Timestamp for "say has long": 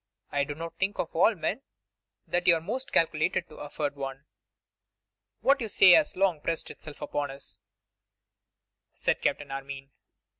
5.69-6.41